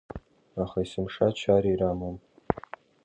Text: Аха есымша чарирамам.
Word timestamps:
Аха 0.63 0.79
есымша 0.83 1.27
чарирамам. 1.37 2.15